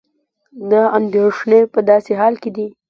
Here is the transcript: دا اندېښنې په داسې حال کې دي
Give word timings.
دا 0.71 0.81
اندېښنې 0.97 1.59
په 1.73 1.79
داسې 1.89 2.11
حال 2.19 2.33
کې 2.41 2.49
دي 2.55 2.67